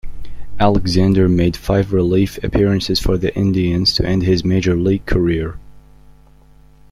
Alexander 0.59 1.29
made 1.29 1.55
five 1.55 1.93
relief 1.93 2.43
appearances 2.43 2.99
for 2.99 3.19
the 3.19 3.31
Indians 3.37 3.93
to 3.93 4.03
end 4.03 4.23
his 4.23 4.43
Major 4.43 4.75
League 4.75 5.05
career. 5.05 5.59